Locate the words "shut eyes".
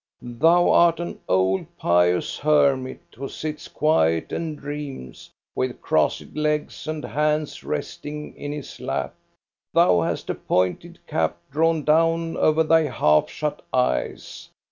13.29-14.49